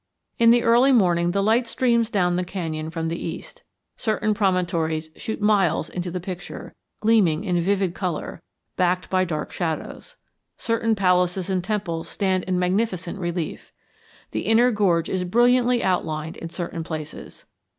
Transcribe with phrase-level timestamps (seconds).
[0.39, 3.61] In the early morning the light streams down the canyon from the east.
[3.97, 8.41] Certain promontories shoot miles into the picture, gleaming in vivid color,
[8.75, 10.15] backed by dark shadows.
[10.57, 13.71] Certain palaces and temples stand in magnificent relief.
[14.31, 17.45] The inner gorge is brilliantly outlined in certain places.